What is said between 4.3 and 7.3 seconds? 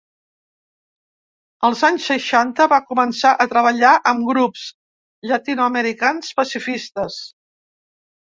grups llatinoamericans pacifistes.